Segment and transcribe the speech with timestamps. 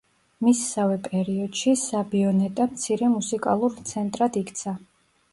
[0.45, 4.75] მისსავე პერიოდში, საბიონეტა მცირე მუსიკალურ ცენტრად იქცა.